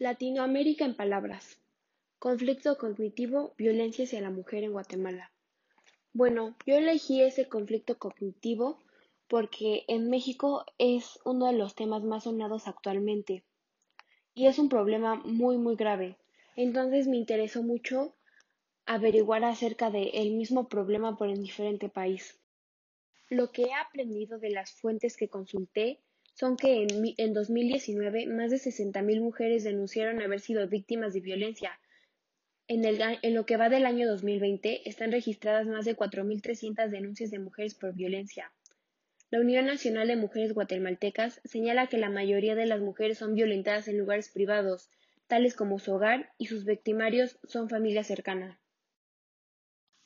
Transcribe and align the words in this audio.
Latinoamérica 0.00 0.84
en 0.84 0.94
palabras. 0.94 1.58
Conflicto 2.20 2.78
cognitivo, 2.78 3.52
violencia 3.58 4.04
hacia 4.04 4.20
la 4.20 4.30
mujer 4.30 4.62
en 4.62 4.70
Guatemala. 4.70 5.32
Bueno, 6.12 6.54
yo 6.64 6.76
elegí 6.76 7.20
ese 7.20 7.48
conflicto 7.48 7.98
cognitivo 7.98 8.78
porque 9.26 9.84
en 9.88 10.08
México 10.08 10.64
es 10.78 11.18
uno 11.24 11.46
de 11.46 11.54
los 11.54 11.74
temas 11.74 12.04
más 12.04 12.24
sonados 12.24 12.68
actualmente 12.68 13.42
y 14.36 14.46
es 14.46 14.60
un 14.60 14.68
problema 14.68 15.16
muy 15.16 15.58
muy 15.58 15.74
grave. 15.74 16.16
Entonces 16.54 17.08
me 17.08 17.16
interesó 17.16 17.64
mucho 17.64 18.14
averiguar 18.86 19.42
acerca 19.42 19.90
del 19.90 20.30
mismo 20.30 20.68
problema 20.68 21.16
por 21.16 21.28
el 21.28 21.42
diferente 21.42 21.88
país. 21.88 22.38
Lo 23.30 23.50
que 23.50 23.62
he 23.62 23.74
aprendido 23.74 24.38
de 24.38 24.50
las 24.50 24.70
fuentes 24.70 25.16
que 25.16 25.28
consulté 25.28 25.98
son 26.38 26.56
que 26.56 26.84
en, 26.84 27.14
en 27.16 27.32
2019 27.32 28.26
más 28.26 28.52
de 28.52 28.58
60.000 28.58 29.20
mujeres 29.20 29.64
denunciaron 29.64 30.22
haber 30.22 30.38
sido 30.38 30.68
víctimas 30.68 31.12
de 31.12 31.20
violencia. 31.20 31.80
En, 32.68 32.84
el, 32.84 33.00
en 33.22 33.34
lo 33.34 33.44
que 33.44 33.56
va 33.56 33.68
del 33.68 33.86
año 33.86 34.06
2020 34.06 34.88
están 34.88 35.10
registradas 35.10 35.66
más 35.66 35.84
de 35.84 35.96
4.300 35.96 36.90
denuncias 36.90 37.32
de 37.32 37.40
mujeres 37.40 37.74
por 37.74 37.92
violencia. 37.92 38.52
La 39.30 39.40
Unión 39.40 39.66
Nacional 39.66 40.06
de 40.06 40.14
Mujeres 40.14 40.54
Guatemaltecas 40.54 41.40
señala 41.44 41.88
que 41.88 41.98
la 41.98 42.08
mayoría 42.08 42.54
de 42.54 42.66
las 42.66 42.80
mujeres 42.80 43.18
son 43.18 43.34
violentadas 43.34 43.88
en 43.88 43.98
lugares 43.98 44.28
privados, 44.28 44.90
tales 45.26 45.56
como 45.56 45.80
su 45.80 45.92
hogar, 45.92 46.30
y 46.38 46.46
sus 46.46 46.64
victimarios 46.64 47.38
son 47.42 47.68
familia 47.68 48.04
cercana. 48.04 48.60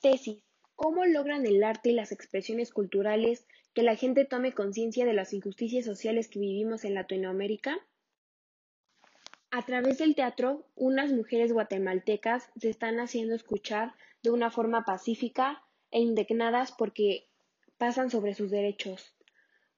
Tesis. 0.00 0.45
¿Cómo 0.76 1.06
logran 1.06 1.46
el 1.46 1.64
arte 1.64 1.88
y 1.88 1.92
las 1.92 2.12
expresiones 2.12 2.70
culturales 2.70 3.46
que 3.72 3.82
la 3.82 3.96
gente 3.96 4.26
tome 4.26 4.52
conciencia 4.52 5.06
de 5.06 5.14
las 5.14 5.32
injusticias 5.32 5.86
sociales 5.86 6.28
que 6.28 6.38
vivimos 6.38 6.84
en 6.84 6.92
Latinoamérica? 6.92 7.78
A 9.50 9.64
través 9.64 9.96
del 9.96 10.14
teatro, 10.14 10.66
unas 10.74 11.12
mujeres 11.12 11.50
guatemaltecas 11.50 12.50
se 12.60 12.68
están 12.68 13.00
haciendo 13.00 13.34
escuchar 13.34 13.94
de 14.22 14.30
una 14.30 14.50
forma 14.50 14.84
pacífica 14.84 15.62
e 15.90 16.00
indignadas 16.00 16.72
porque 16.72 17.26
pasan 17.78 18.10
sobre 18.10 18.34
sus 18.34 18.50
derechos. 18.50 19.14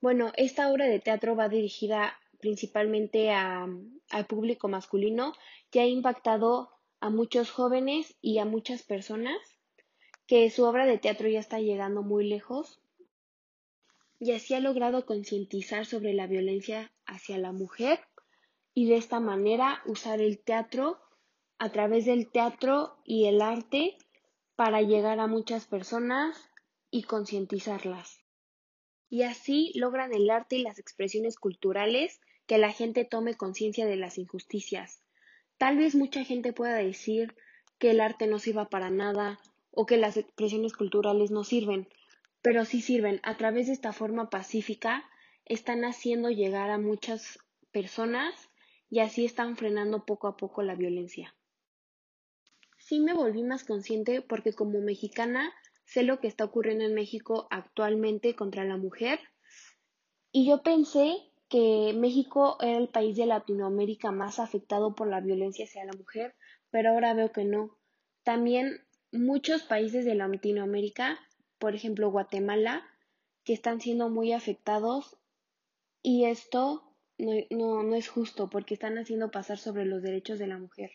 Bueno, 0.00 0.32
esta 0.36 0.70
obra 0.70 0.86
de 0.86 1.00
teatro 1.00 1.34
va 1.34 1.48
dirigida 1.48 2.14
principalmente 2.38 3.32
a, 3.32 3.66
al 4.10 4.26
público 4.26 4.68
masculino 4.68 5.32
y 5.72 5.78
ha 5.80 5.86
impactado 5.86 6.70
a 7.00 7.10
muchos 7.10 7.50
jóvenes 7.50 8.14
y 8.20 8.38
a 8.38 8.44
muchas 8.44 8.84
personas 8.84 9.36
que 10.26 10.48
su 10.50 10.64
obra 10.64 10.86
de 10.86 10.98
teatro 10.98 11.28
ya 11.28 11.40
está 11.40 11.60
llegando 11.60 12.02
muy 12.02 12.26
lejos 12.26 12.80
y 14.18 14.32
así 14.32 14.54
ha 14.54 14.60
logrado 14.60 15.04
concientizar 15.04 15.86
sobre 15.86 16.14
la 16.14 16.26
violencia 16.26 16.92
hacia 17.06 17.36
la 17.38 17.52
mujer 17.52 18.00
y 18.72 18.88
de 18.88 18.96
esta 18.96 19.20
manera 19.20 19.82
usar 19.86 20.20
el 20.20 20.38
teatro 20.38 20.98
a 21.58 21.70
través 21.70 22.06
del 22.06 22.30
teatro 22.30 22.96
y 23.04 23.26
el 23.26 23.40
arte 23.42 23.96
para 24.56 24.82
llegar 24.82 25.20
a 25.20 25.26
muchas 25.26 25.66
personas 25.66 26.50
y 26.90 27.02
concientizarlas. 27.02 28.20
Y 29.10 29.22
así 29.22 29.72
logran 29.74 30.14
el 30.14 30.30
arte 30.30 30.56
y 30.56 30.62
las 30.62 30.78
expresiones 30.78 31.36
culturales 31.36 32.20
que 32.46 32.58
la 32.58 32.72
gente 32.72 33.04
tome 33.04 33.34
conciencia 33.34 33.86
de 33.86 33.96
las 33.96 34.18
injusticias. 34.18 35.00
Tal 35.58 35.76
vez 35.76 35.94
mucha 35.94 36.24
gente 36.24 36.52
pueda 36.52 36.76
decir 36.76 37.34
que 37.78 37.90
el 37.90 38.00
arte 38.00 38.26
no 38.26 38.38
sirva 38.38 38.68
para 38.68 38.90
nada 38.90 39.38
o 39.74 39.86
que 39.86 39.96
las 39.96 40.16
expresiones 40.16 40.72
culturales 40.72 41.30
no 41.30 41.44
sirven, 41.44 41.88
pero 42.42 42.64
sí 42.64 42.80
sirven. 42.80 43.20
A 43.22 43.36
través 43.36 43.66
de 43.66 43.72
esta 43.72 43.92
forma 43.92 44.30
pacífica 44.30 45.04
están 45.44 45.84
haciendo 45.84 46.30
llegar 46.30 46.70
a 46.70 46.78
muchas 46.78 47.38
personas 47.72 48.50
y 48.90 49.00
así 49.00 49.24
están 49.24 49.56
frenando 49.56 50.04
poco 50.04 50.28
a 50.28 50.36
poco 50.36 50.62
la 50.62 50.74
violencia. 50.74 51.34
Sí 52.78 53.00
me 53.00 53.14
volví 53.14 53.42
más 53.42 53.64
consciente 53.64 54.22
porque 54.22 54.52
como 54.52 54.80
mexicana 54.80 55.52
sé 55.84 56.02
lo 56.02 56.20
que 56.20 56.28
está 56.28 56.44
ocurriendo 56.44 56.84
en 56.84 56.94
México 56.94 57.48
actualmente 57.50 58.34
contra 58.34 58.64
la 58.64 58.76
mujer 58.76 59.20
y 60.36 60.46
yo 60.46 60.62
pensé 60.62 61.16
que 61.48 61.92
México 61.94 62.56
era 62.60 62.78
el 62.78 62.88
país 62.88 63.16
de 63.16 63.26
Latinoamérica 63.26 64.10
más 64.10 64.40
afectado 64.40 64.96
por 64.96 65.06
la 65.06 65.20
violencia 65.20 65.64
hacia 65.64 65.84
la 65.84 65.92
mujer, 65.92 66.34
pero 66.70 66.90
ahora 66.90 67.14
veo 67.14 67.30
que 67.30 67.44
no. 67.44 67.78
También 68.24 68.83
muchos 69.14 69.62
países 69.62 70.04
de 70.04 70.14
Latinoamérica 70.14 71.18
por 71.58 71.74
ejemplo 71.74 72.10
Guatemala, 72.10 72.84
que 73.42 73.54
están 73.54 73.80
siendo 73.80 74.10
muy 74.10 74.32
afectados 74.32 75.16
y 76.02 76.26
esto 76.26 76.94
no, 77.16 77.32
no, 77.50 77.82
no 77.82 77.94
es 77.96 78.08
justo 78.08 78.50
porque 78.50 78.74
están 78.74 78.98
haciendo 78.98 79.30
pasar 79.30 79.56
sobre 79.56 79.86
los 79.86 80.02
derechos 80.02 80.38
de 80.38 80.46
la 80.46 80.58
mujer. 80.58 80.90